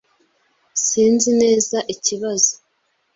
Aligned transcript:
Sinzi 0.85 1.29
neza 1.41 1.77
ikibazo. 1.93 2.53